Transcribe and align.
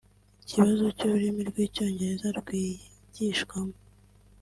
ikibazo 0.43 0.85
cy’ururimi 0.97 1.41
rw’icyongereza 1.49 2.27
rwigishwamo 2.39 3.75